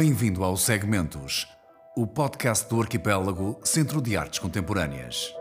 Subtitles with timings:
[0.00, 1.48] Bem-vindo ao Segmentos,
[1.96, 5.34] o podcast do Arquipélago Centro de Artes Contemporâneas.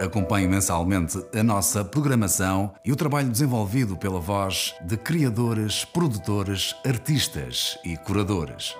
[0.00, 7.78] Acompanhe mensalmente a nossa programação e o trabalho desenvolvido pela voz de criadores, produtores, artistas
[7.84, 8.76] e curadores.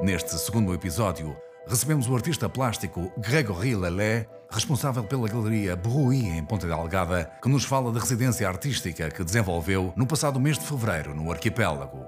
[0.00, 1.36] Neste segundo episódio,
[1.66, 7.64] recebemos o artista plástico Gregory Lelé, responsável pela Galeria Bruy em Ponta Delgada, que nos
[7.64, 12.06] fala da residência artística que desenvolveu no passado mês de fevereiro no arquipélago.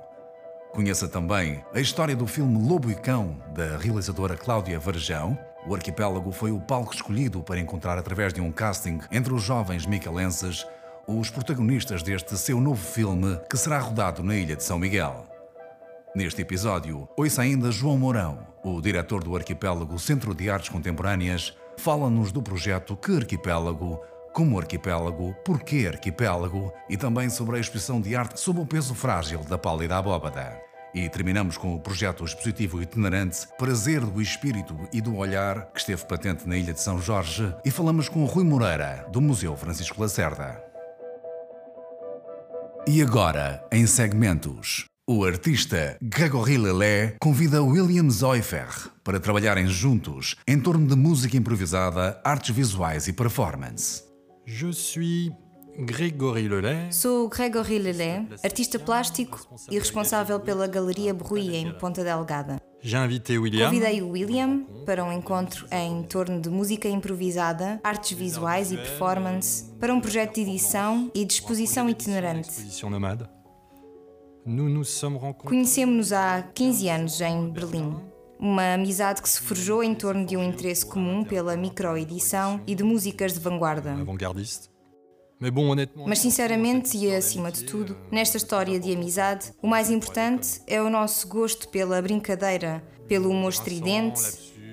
[0.73, 5.37] Conheça também a história do filme Lobo e Cão, da realizadora Cláudia Varjão.
[5.67, 9.87] O arquipélago foi o palco escolhido para encontrar, através de um casting entre os jovens
[9.87, 10.65] micalenses,
[11.07, 15.38] os protagonistas deste seu novo filme que será rodado na ilha de São Miguel.
[16.15, 22.33] Neste episódio, ouça ainda João Mourão, o diretor do Arquipélago Centro de Artes Contemporâneas, fala-nos
[22.33, 24.01] do projeto Que Arquipélago,
[24.33, 29.41] como arquipélago, porquê arquipélago e também sobre a exposição de arte sob o peso frágil
[29.45, 30.61] da pálida abóbada.
[30.95, 36.07] E terminamos com o projeto expositivo itinerante Prazer do Espírito e do Olhar, que esteve
[36.07, 40.65] patente na Ilha de São Jorge, e falamos com Rui Moreira, do Museu Francisco Lacerda.
[42.87, 44.87] E agora, em segmentos.
[45.11, 48.69] O artista Gregory Lelé convida William Zoifer
[49.03, 54.03] para trabalharem juntos em torno de música improvisada, artes visuais e performance.
[54.45, 55.31] Je suis
[55.79, 56.93] Grégory Lelé.
[56.93, 62.61] Sou Gregory Lelé, artista plástico e responsável pela Galeria Bruy em Ponta Delgada.
[62.85, 63.71] Invité William.
[63.71, 69.73] Convidei o William para um encontro em torno de música improvisada, artes visuais e performance,
[69.81, 72.51] para um projeto de edição e de exposição itinerante.
[75.45, 77.97] Conhecemos-nos há 15 anos em Berlim.
[78.41, 82.83] Uma amizade que se forjou em torno de um interesse comum pela microedição e de
[82.83, 83.95] músicas de vanguarda.
[86.07, 90.91] Mas sinceramente e acima de tudo, nesta história de amizade, o mais importante é o
[90.91, 94.21] nosso gosto pela brincadeira, pelo humor estridente,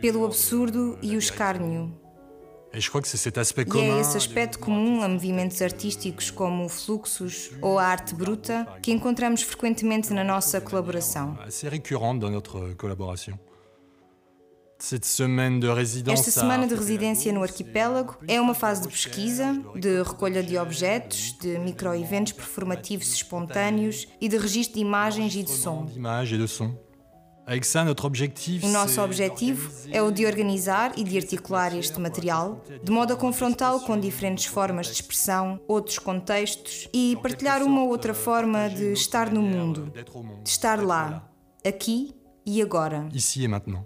[0.01, 2.04] pelo absurdo e o escárnio.
[2.75, 3.97] Et je crois que c'est cet aspect E commun.
[3.97, 9.41] é esse aspecto comum a movimentos artísticos como fluxos ou a arte bruta que encontramos
[9.43, 11.37] frequentemente na nossa colaboração.
[11.47, 13.39] assez récurrente dans notre collaboration.
[14.77, 16.19] Cette semaine de résidence.
[16.19, 21.31] Esta semana de residência no arquipélago é uma fase de pesquisa, de recolha de objetos,
[21.39, 25.85] de microeventos performativos espontâneos e de registro de imagens e de som.
[25.85, 25.97] De.
[27.47, 33.13] O nosso c'est objetivo é o de organizar e de articular este material, de modo
[33.13, 38.67] a confrontá-lo com diferentes formas de expressão, outros contextos e partilhar uma ou outra forma
[38.67, 39.93] de estar no mundo,
[40.43, 41.29] de estar lá,
[41.63, 43.07] aqui e agora.
[43.13, 43.85] Ici et maintenant.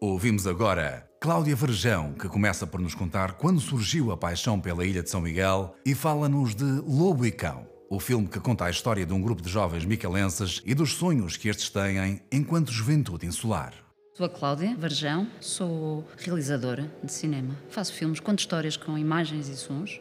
[0.00, 5.02] Ouvimos agora Cláudia Varjão, que começa por nos contar quando surgiu a paixão pela Ilha
[5.02, 9.06] de São Miguel e fala-nos de Lobo e Cão, o filme que conta a história
[9.06, 13.72] de um grupo de jovens micalenses e dos sonhos que estes têm enquanto juventude insular.
[14.14, 17.56] Sou a Cláudia Varjão, sou realizadora de cinema.
[17.70, 20.00] Faço filmes, conto histórias com imagens e sons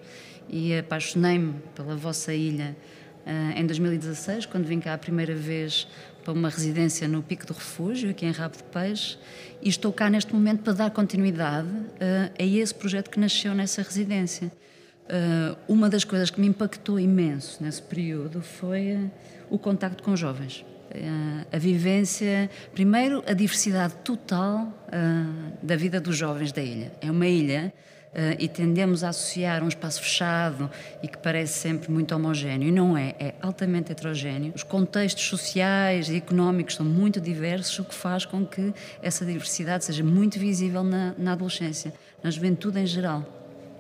[0.50, 2.76] e apaixonei-me pela vossa ilha
[3.28, 5.88] ah, em 2016, quando vim cá a primeira vez
[6.24, 9.20] para uma residência no Pico do Refúgio, aqui em Rabo de Peixe,
[9.62, 11.70] e estou cá neste momento para dar continuidade
[12.02, 14.52] ah, a esse projeto que nasceu nessa residência.
[15.03, 19.12] Uh, uma das coisas que me impactou imenso nesse período foi uh,
[19.50, 20.66] o contacto com jovens.
[20.91, 24.72] Uh, a vivência, primeiro, a diversidade total
[25.62, 26.91] da vida dos jovens da ilha.
[27.02, 27.74] É uma ilha
[28.38, 30.69] e tendemos a associar um espaço fechado
[31.02, 32.72] e que parece sempre muito homogéneo.
[32.72, 34.53] Não é, é altamente heterogéneo.
[34.56, 38.72] Os contextos sociais e económicos são muito diversos, o que faz com que
[39.02, 41.91] essa diversidade seja muito visível na, na adolescência,
[42.22, 43.25] na juventude em geral.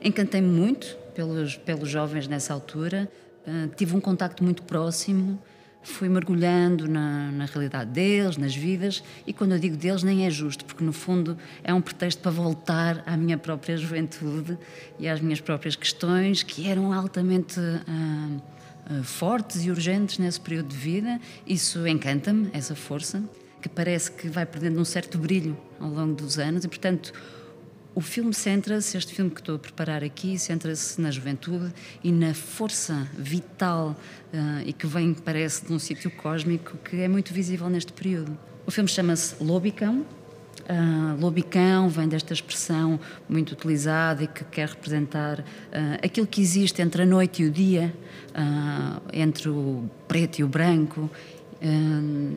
[0.03, 3.09] Encantei-me muito pelos, pelos jovens nessa altura,
[3.47, 5.41] uh, tive um contacto muito próximo,
[5.81, 10.29] fui mergulhando na, na realidade deles, nas vidas, e quando eu digo deles, nem é
[10.29, 14.57] justo, porque no fundo é um pretexto para voltar à minha própria juventude
[14.97, 17.59] e às minhas próprias questões, que eram altamente.
[17.59, 18.53] Uh,
[18.89, 23.23] uh, fortes e urgentes nesse período de vida, isso encanta-me, essa força,
[23.61, 27.13] que parece que vai perdendo um certo brilho ao longo dos anos, e portanto
[27.95, 31.71] o filme centra-se, este filme que estou a preparar aqui, centra-se na juventude
[32.03, 33.95] e na força vital
[34.33, 38.37] uh, e que vem, parece, de um sítio cósmico que é muito visível neste período.
[38.65, 40.05] O filme chama-se Lobicão.
[40.63, 42.97] Uh, lobicão vem desta expressão
[43.27, 45.43] muito utilizada e que quer representar uh,
[46.01, 47.93] aquilo que existe entre a noite e o dia,
[48.29, 51.09] uh, entre o preto e o branco.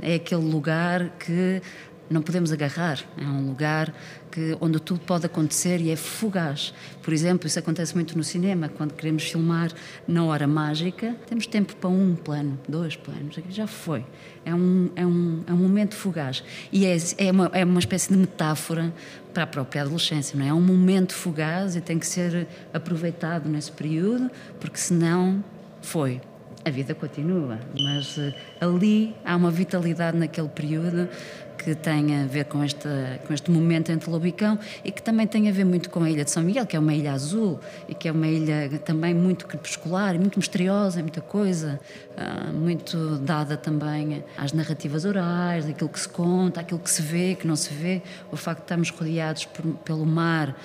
[0.02, 1.62] é aquele lugar que
[2.08, 3.00] não podemos agarrar.
[3.16, 3.92] É um lugar
[4.30, 6.72] que, onde tudo pode acontecer e é fugaz.
[7.02, 9.72] Por exemplo, isso acontece muito no cinema, quando queremos filmar
[10.06, 14.04] na hora mágica, temos tempo para um plano, dois planos, já foi.
[14.44, 16.44] É um, é um, é um momento fugaz.
[16.72, 18.92] E é, é, uma, é uma espécie de metáfora
[19.32, 20.48] para a própria adolescência, não é?
[20.48, 24.30] É um momento fugaz e tem que ser aproveitado nesse período,
[24.60, 25.44] porque senão
[25.82, 26.20] foi
[26.66, 31.08] a vida continua, mas uh, ali há uma vitalidade naquele período
[31.56, 35.48] que tem a ver com, esta, com este momento entre Lobicão e que também tem
[35.48, 37.94] a ver muito com a Ilha de São Miguel, que é uma ilha azul e
[37.94, 41.78] que é uma ilha também muito crepuscular, muito misteriosa, muita coisa,
[42.18, 47.36] uh, muito dada também às narrativas orais, aquilo que se conta, aquilo que se vê,
[47.36, 48.02] que não se vê,
[48.32, 50.56] o facto de estarmos rodeados por, pelo mar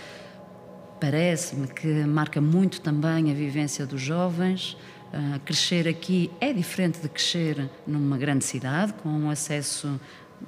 [0.99, 4.77] parece-me que marca muito também a vivência dos jovens.
[5.13, 9.99] Uh, crescer aqui é diferente de crescer numa grande cidade, com um acesso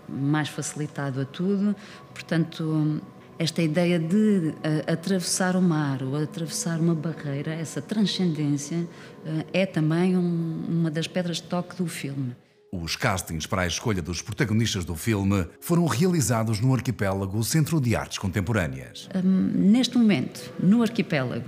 [0.07, 1.75] mais facilitado a tudo.
[2.13, 3.01] Portanto,
[3.38, 9.65] esta ideia de uh, atravessar o mar ou atravessar uma barreira, essa transcendência, uh, é
[9.65, 12.36] também um, uma das pedras de toque do filme.
[12.71, 17.95] Os castings para a escolha dos protagonistas do filme foram realizados no arquipélago Centro de
[17.95, 19.07] Artes Contemporâneas.
[19.13, 21.45] Um, neste momento, no arquipélago,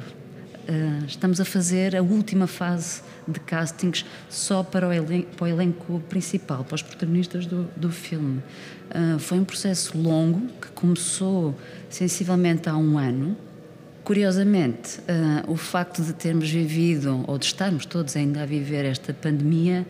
[0.68, 5.48] Uh, estamos a fazer a última fase de castings só para o, elenco, para o
[5.48, 8.42] elenco principal, para os protagonistas do, do filme.
[8.90, 11.56] Uh, foi um processo longo que começou
[11.90, 13.38] sensivelmente há um ano.
[14.04, 19.14] Curiosamente, uh, o facto de termos vivido, ou de estarmos todos ainda a viver esta
[19.14, 19.86] pandemia,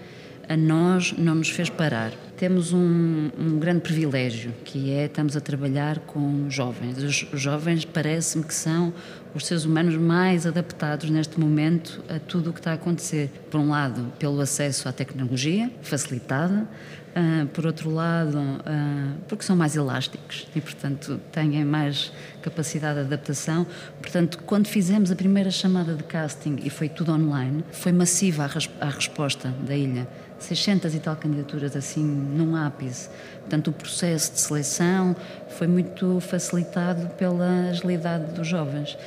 [0.47, 2.11] a nós não nos fez parar.
[2.37, 7.01] Temos um, um grande privilégio, que é estamos a trabalhar com jovens.
[7.01, 8.93] Os, jovens parece-me que são
[9.33, 13.29] os seres humanos mais adaptados neste momento a tudo o que está a acontecer.
[13.49, 16.67] Por um lado, pelo acesso à tecnologia facilitada,
[17.15, 22.11] uh, por outro lado, uh, porque são mais elásticos e, portanto, têm mais
[22.41, 23.65] capacidade de adaptação.
[24.01, 28.85] Portanto, quando fizemos a primeira chamada de casting e foi tudo online, foi massiva a,
[28.85, 30.05] a resposta da ilha
[30.39, 33.09] 600 e tal candidaturas assim num ápice.
[33.41, 35.15] Portanto, o processo de seleção
[35.49, 38.97] foi muito facilitado pela agilidade dos jovens.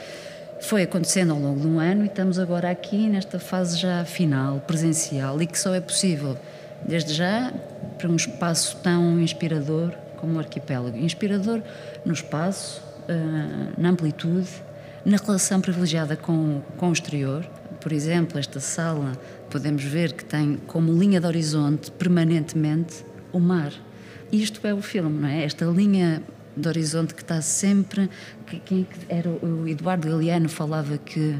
[0.60, 4.60] Foi acontecendo ao longo de um ano e estamos agora aqui nesta fase já final,
[4.60, 6.36] presencial, e que só é possível,
[6.84, 7.52] desde já,
[7.96, 10.96] para um espaço tão inspirador como o arquipélago.
[10.96, 11.62] Inspirador
[12.04, 14.48] no espaço, eh, na amplitude,
[15.04, 17.44] na relação privilegiada com, com o exterior.
[17.80, 19.12] Por exemplo, esta sala
[19.50, 23.72] podemos ver que tem como linha de horizonte permanentemente o mar.
[24.32, 25.44] Isto é o filme, não é?
[25.44, 26.22] Esta linha
[26.56, 28.10] de horizonte que está sempre.
[28.46, 31.36] Que, quem era o Eduardo Galeano falava que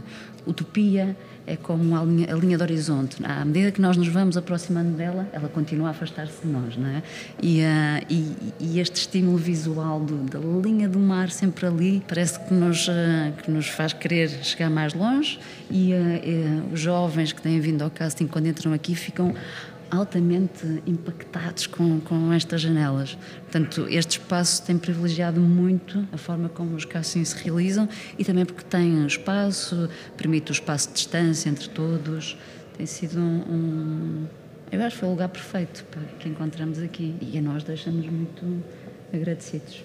[0.47, 1.17] utopia
[1.49, 3.17] é como a linha, a linha de horizonte.
[3.25, 6.89] À medida que nós nos vamos aproximando dela, ela continua a afastar-se de nós, não
[6.89, 7.03] é?
[7.43, 12.39] E, uh, e, e, este estímulo visual do, da linha do mar sempre ali parece
[12.41, 12.93] que nos, uh,
[13.43, 15.41] que nos faz querer chegar mais longe
[15.71, 19.35] e uh, os jovens que têm vindo ao casting, quando entram aqui, ficam
[19.91, 23.17] altamente impactados com, com estas janelas.
[23.43, 27.89] Portanto, este espaço tem privilegiado muito a forma como os castings se realizam
[28.19, 32.37] e também porque tem espaço, permite o espaço de distância entre todos.
[32.77, 34.27] Tem sido um, um
[34.71, 35.87] eu acho que foi o lugar perfeito
[36.19, 38.63] que encontramos aqui e a nós deixamos muito
[39.13, 39.83] agradecidos.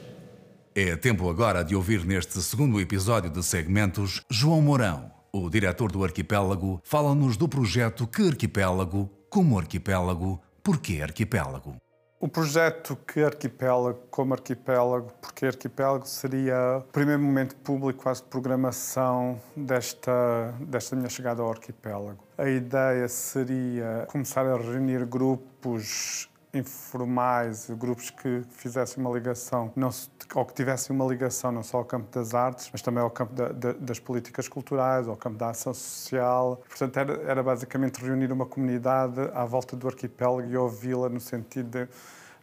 [0.76, 6.04] É tempo agora de ouvir neste segundo episódio de Segmentos João Mourão, o diretor do
[6.04, 11.78] Arquipélago, fala-nos do projeto Que Arquipélago como arquipélago, porquê arquipélago?
[12.20, 18.30] O projeto que arquipélago, como arquipélago, porque arquipélago seria o primeiro momento público, quase de
[18.30, 22.24] programação desta, desta minha chegada ao arquipélago.
[22.38, 29.90] A ideia seria começar a reunir grupos informais, grupos que fizessem uma ligação, não,
[30.36, 33.34] ou que tivessem uma ligação não só ao campo das artes, mas também ao campo
[33.34, 36.62] da, da, das políticas culturais, ao campo da ação social.
[36.68, 41.70] Portanto, era, era basicamente reunir uma comunidade à volta do arquipélago e ouvi-la no sentido
[41.70, 41.88] de,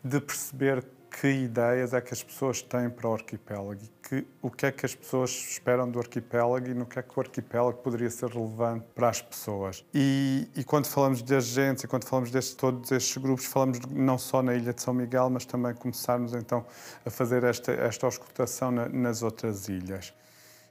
[0.03, 4.51] de perceber que ideias é que as pessoas têm para o arquipélago e que, o
[4.51, 7.79] que é que as pessoas esperam do arquipélago e no que é que o arquipélago
[7.79, 9.85] poderia ser relevante para as pessoas.
[9.93, 14.17] E, e quando falamos de agentes e quando falamos de todos estes grupos, falamos não
[14.17, 16.65] só na Ilha de São Miguel, mas também começarmos então
[17.05, 20.15] a fazer esta, esta auscultação na, nas outras ilhas.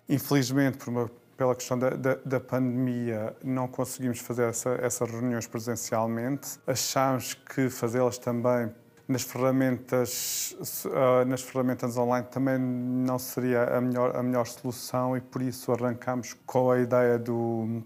[0.07, 5.47] Infelizmente, por uma pela questão da, da, da, pandemia, não conseguimos fazer essa, essas reuniões
[5.47, 6.59] presencialmente.
[6.67, 8.69] Achámos que fazê-las também
[9.09, 15.21] nas ferramentas, uh, nas ferramentas online também não seria a melhor, a melhor solução e
[15.21, 17.81] por isso arrancamos com a ideia do,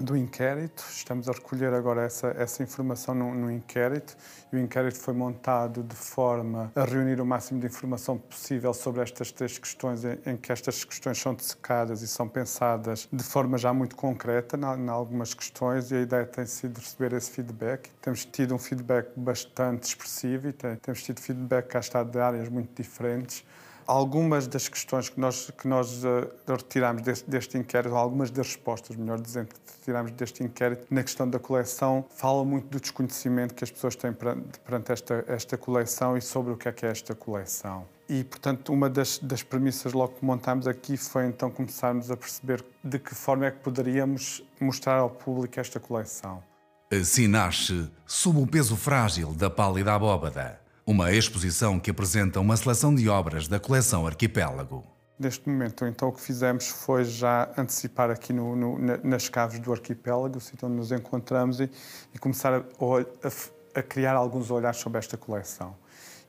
[0.00, 0.84] do inquérito.
[0.90, 4.16] Estamos a recolher agora essa, essa informação no, no, inquérito
[4.52, 9.02] e o inquérito foi montado de forma a reunir o máximo de informação possível sobre
[9.02, 13.56] estas três questões, em, em que estas questões são dissecadas e são pensadas de forma
[13.56, 17.90] já muito concreta em algumas questões e a ideia tem sido receber esse feedback.
[18.00, 22.48] Temos tido um feedback bastante expressivo e tem, temos tido feedback cá está de áreas
[22.48, 23.44] muito diferentes
[23.86, 28.96] algumas das questões que nós, que nós uh, retiramos deste, deste, inquérito, algumas das respostas,
[28.96, 33.64] melhor dizendo, que retiramos deste inquérito na questão da coleção, falam muito do desconhecimento que
[33.64, 36.90] as pessoas têm perante, perante esta, esta coleção e sobre o que é que é
[36.90, 37.86] esta coleção.
[38.08, 42.64] E, portanto, uma das, das premissas logo que montámos aqui foi então começarmos a perceber
[42.82, 46.42] de que forma é que poderíamos mostrar ao público esta coleção.
[46.90, 52.94] Assim nasce Sob o Peso Frágil da Pálida Abóbada uma exposição que apresenta uma seleção
[52.94, 54.84] de obras da coleção Arquipélago.
[55.18, 59.72] Neste momento, então, o que fizemos foi já antecipar aqui no, no, nas caves do
[59.72, 61.70] arquipélago, o sítio onde nos encontramos, e,
[62.14, 65.74] e começar a, a, a, criar alguns olhares sobre esta coleção.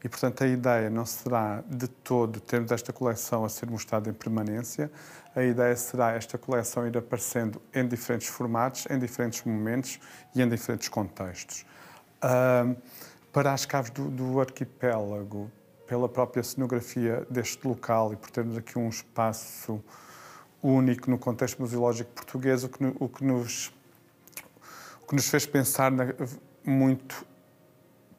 [0.03, 4.13] E, portanto, a ideia não será de todo termos esta coleção a ser mostrada em
[4.13, 4.89] permanência,
[5.35, 9.99] a ideia será esta coleção ir aparecendo em diferentes formatos, em diferentes momentos
[10.33, 11.65] e em diferentes contextos.
[12.23, 12.75] Uh,
[13.37, 15.51] para as caves do, do arquipélago,
[15.85, 19.79] pela própria cenografia deste local e por termos aqui um espaço
[20.59, 23.71] único no contexto museológico português, o que, o que, nos,
[25.03, 26.05] o que nos fez pensar na,
[26.65, 27.23] muito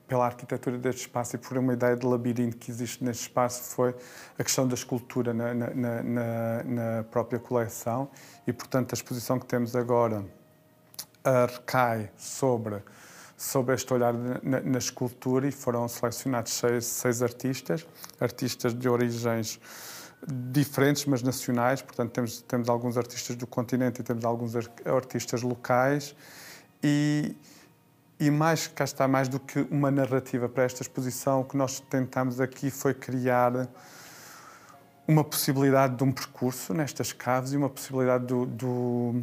[0.07, 3.97] pela arquitetura deste espaço e por uma ideia de labirinto que existe neste espaço foi
[4.39, 8.09] a questão da escultura na, na, na, na própria coleção
[8.47, 10.25] e, portanto, a exposição que temos agora
[11.25, 12.81] recai sobre
[13.39, 17.87] sobre este olhar na, na, escultura e foram selecionados seis, seis artistas,
[18.21, 19.61] artistas de origens
[20.27, 21.81] diferentes, mas nacionais.
[21.81, 24.55] Portanto, temos, temos alguns artistas do continente e temos alguns
[24.85, 26.17] artistas locais.
[26.83, 27.37] E,
[28.19, 31.79] e mais, cá está, mais do que uma narrativa para esta exposição, o que nós
[31.79, 33.69] tentamos aqui foi criar
[35.07, 39.23] uma possibilidade de um percurso nestas caves e uma possibilidade do, do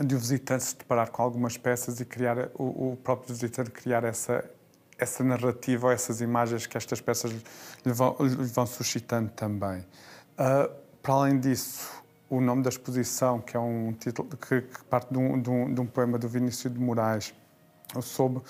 [0.00, 4.04] de o visitante se deparar com algumas peças e criar o, o próprio visitante criar
[4.04, 4.44] essa
[4.98, 7.30] essa narrativa ou essas imagens que estas peças
[7.84, 9.80] lhe vão, lhe vão suscitando também.
[9.80, 10.72] Uh,
[11.02, 15.18] para além disso, o nome da exposição, que é um título que, que parte de
[15.18, 17.34] um, de, um, de um, poema do Vinícius de Moraes,
[18.00, 18.40] sob,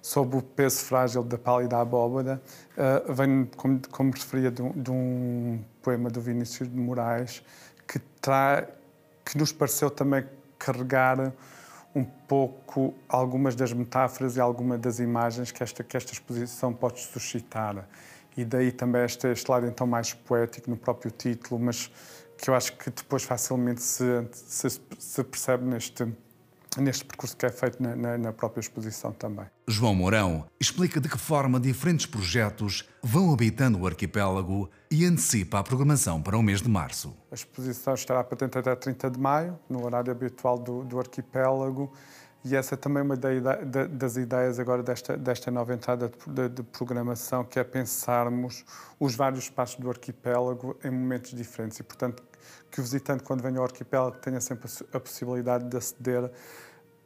[0.00, 2.40] sob o peso frágil da pálida abóbada,
[2.76, 7.42] uh, vem, como, como referia, de um, de um poema do Vinícius de Moraes,
[7.86, 8.68] que, tra,
[9.24, 10.24] que nos pareceu também
[10.58, 11.32] carregar
[11.94, 17.00] um pouco algumas das metáforas e algumas das imagens que esta, que esta exposição pode
[17.00, 17.88] suscitar.
[18.36, 21.90] E daí também este, este lado então mais poético no próprio título, mas
[22.36, 26.06] que eu acho que depois facilmente se, se, se percebe neste,
[26.76, 29.46] neste percurso que é feito na, na, na, própria exposição também.
[29.66, 35.62] João Mourão explica de que forma diferentes projetos vão habitando o arquipélago e antecipa a
[35.62, 37.14] programação para o mês de março.
[37.30, 41.92] A exposição estará patente até 30 de maio, no horário habitual do, do arquipélago.
[42.44, 47.44] E essa é também uma das ideias agora desta, desta nova entrada de, de, programação,
[47.44, 48.64] que é pensarmos
[48.98, 51.80] os vários espaços do arquipélago em momentos diferentes.
[51.80, 52.22] E, portanto,
[52.70, 56.30] que o visitante, quando vem ao arquipélago, tenha sempre a possibilidade de aceder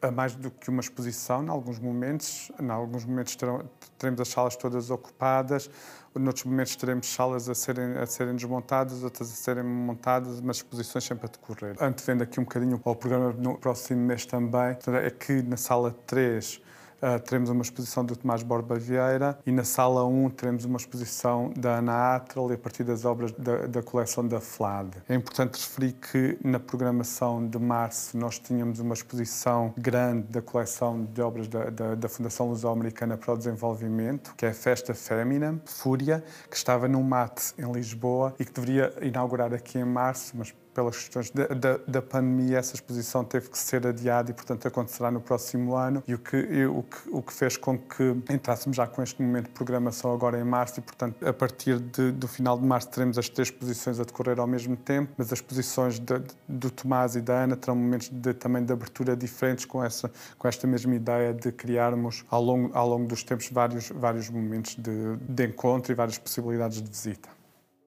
[0.02, 2.50] a mais do que uma exposição, em alguns momentos.
[2.60, 5.70] Em alguns momentos terão, teremos as salas todas ocupadas,
[6.14, 11.04] noutros momentos teremos salas a serem, a serem desmontadas, outras a serem montadas, mas exposições
[11.04, 11.76] sempre a decorrer.
[11.80, 16.60] Antevendo aqui um bocadinho ao programa no próximo mês também, é que na sala 3
[17.02, 21.52] uh, teremos uma exposição do Tomás Borba Vieira e na sala 1 teremos uma exposição
[21.56, 25.02] da Ana Atral e a partir das obras da, da coleção da FLAD.
[25.08, 31.04] É importante referir que na programação de março nós tínhamos uma exposição grande da coleção
[31.04, 35.60] de obras da, da, da Fundação Luso-Americana para o Desenvolvimento, que é a Festa Fémina,
[35.64, 40.54] Fúria, que estava no MAT em Lisboa e que deveria inaugurar aqui em março, mas
[40.74, 45.10] pelas questões da, da, da, pandemia, essa exposição teve que ser adiada e, portanto, acontecerá
[45.10, 46.02] no próximo ano.
[46.06, 49.46] E o que, o que, o que fez com que entrássemos já com este momento
[49.46, 53.18] de programação agora em março e, portanto, a partir de, do final de março teremos
[53.18, 57.20] as três exposições a decorrer ao mesmo tempo, mas as exposições de, do Tomás e
[57.20, 61.32] da Ana terão momentos de, também de abertura diferentes com, essa, com esta mesma ideia
[61.34, 65.94] de criarmos ao longo, ao longo dos tempos vários, vários momentos de, de encontro e
[65.94, 67.28] várias possibilidades de visita.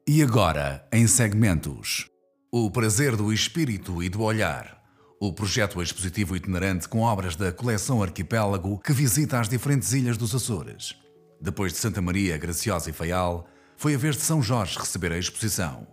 [0.08, 2.15] E agora, em segmentos.
[2.58, 4.82] O prazer do espírito e do olhar.
[5.20, 10.34] O projeto expositivo itinerante com obras da coleção Arquipélago que visita as diferentes ilhas dos
[10.34, 10.96] Açores.
[11.42, 13.46] Depois de Santa Maria, Graciosa e Faial,
[13.76, 15.86] foi a vez de São Jorge receber a exposição.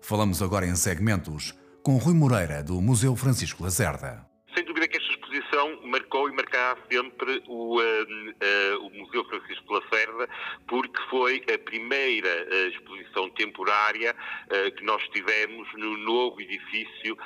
[0.00, 4.25] Falamos agora em segmentos com Rui Moreira, do Museu Francisco Lacerda.
[6.66, 7.78] Sem dúvida que marcou e marcará sempre o,
[8.80, 10.28] o Museu Francisco Lacerda,
[10.66, 14.14] porque foi a primeira exposição temporária
[14.76, 17.16] que nós tivemos no novo edifício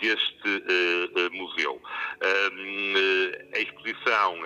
[0.00, 1.80] deste museu.
[3.54, 4.40] A exposição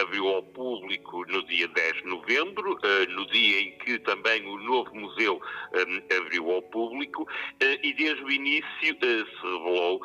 [0.00, 2.78] abriu ao público no dia 10 de novembro,
[3.10, 5.40] no dia em que também o novo museu
[6.18, 7.26] abriu ao público,
[7.82, 8.92] e desde o início se
[9.42, 10.00] revelou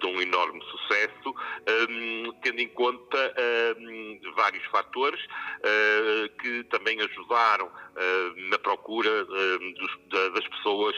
[0.00, 1.34] de um enorme sucesso,
[2.42, 3.11] tendo em conta
[4.34, 5.20] vários fatores
[6.40, 7.70] que também ajudaram
[8.50, 9.26] na procura
[10.32, 10.94] das pessoas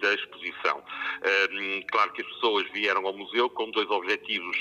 [0.00, 0.84] da exposição.
[1.90, 4.56] Claro que as pessoas vieram ao museu com dois objetivos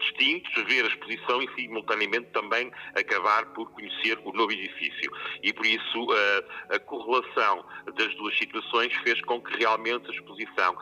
[0.00, 5.10] distintos, ver a exposição e simultaneamente também acabar por conhecer o novo edifício.
[5.42, 6.06] E por isso
[6.70, 7.64] a correlação
[7.94, 10.76] das duas situações fez com que realmente a exposição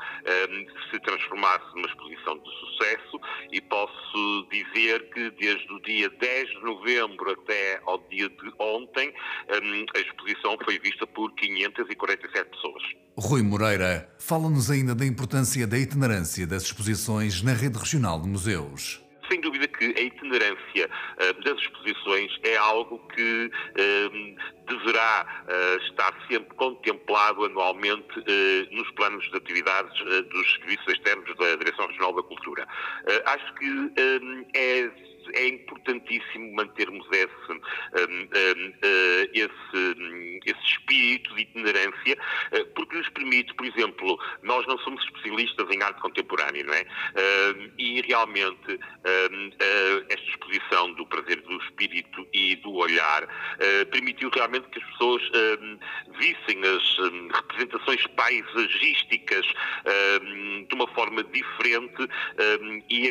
[0.90, 3.20] se transformasse numa exposição de sucesso
[3.52, 9.12] e posso dizer que desde o dia 10 de novembro até ao dia de ontem
[9.94, 12.82] a exposição foi vista por 547 pessoas.
[13.16, 19.02] Rui Moreira fala-nos ainda da importância da itinerância das exposições na rede regional de museus
[19.30, 24.36] sem dúvida que a itinerância uh, das exposições é algo que uh,
[24.66, 28.08] deverá uh, estar sempre contemplado anualmente
[28.70, 29.92] nos planos de atividades
[30.28, 32.66] dos serviços externos da Direção Regional da Cultura.
[33.24, 33.92] acho que
[34.54, 34.90] é
[35.34, 42.18] é importantíssimo mantermos esse, um, um, uh, esse, esse espírito de itinerância,
[42.52, 46.82] uh, porque nos permite, por exemplo, nós não somos especialistas em arte contemporânea, não é?
[46.82, 53.28] Uh, e realmente uh, esta exposição do prazer do espírito e do olhar
[53.90, 55.22] permitiu realmente que as pessoas
[56.18, 56.96] vissem as
[57.34, 59.46] representações paisagísticas
[60.68, 62.08] de uma forma diferente
[62.88, 63.08] e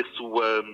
[0.00, 0.64] a sua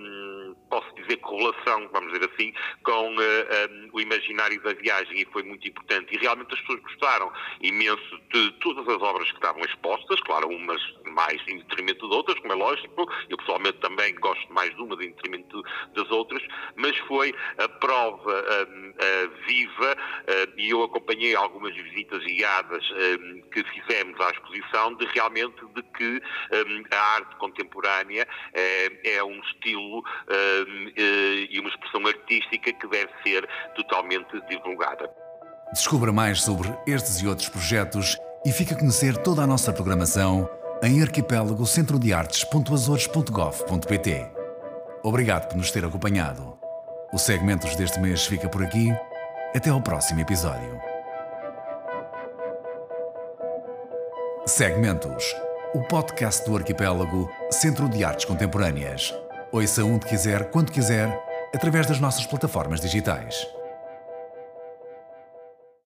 [0.71, 5.25] posso dizer, correlação, vamos dizer assim, com uh, eh, um, o imaginário da viagem e
[5.25, 6.15] foi muito importante.
[6.15, 10.81] E realmente as pessoas gostaram imenso de todas as obras que estavam expostas, claro, umas
[11.07, 14.95] mais em detrimento de outras, como é lógico, eu pessoalmente também gosto mais de uma
[14.95, 15.61] em detrimento
[15.93, 16.41] das outras,
[16.75, 19.97] mas foi a prova um, uh, viva
[20.57, 26.21] e eu acompanhei algumas visitas guiadas um, que fizemos à exposição de realmente de que
[26.91, 30.60] a arte contemporânea é, é um estilo eh,
[30.97, 35.07] e uma expressão artística que deve ser totalmente divulgada.
[35.73, 40.49] Descubra mais sobre estes e outros projetos e fique a conhecer toda a nossa programação
[40.83, 44.31] em arquipélago centro de artes.azores.gov.pt.
[45.03, 46.59] Obrigado por nos ter acompanhado.
[47.13, 48.89] O Segmentos deste mês fica por aqui.
[49.55, 50.79] Até ao próximo episódio.
[54.45, 55.35] Segmentos,
[55.73, 59.13] o podcast do Arquipélago Centro de Artes Contemporâneas.
[59.53, 61.09] Ouça onde quiser, quando quiser,
[61.53, 63.45] através das nossas plataformas digitais.